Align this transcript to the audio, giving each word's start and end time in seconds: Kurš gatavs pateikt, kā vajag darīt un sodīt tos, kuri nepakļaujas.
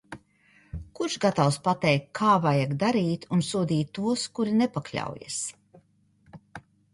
Kurš 0.99 1.17
gatavs 1.25 1.59
pateikt, 1.67 2.07
kā 2.19 2.31
vajag 2.45 2.73
darīt 2.85 3.27
un 3.37 3.45
sodīt 3.49 3.93
tos, 3.99 4.25
kuri 4.41 4.57
nepakļaujas. 4.63 5.39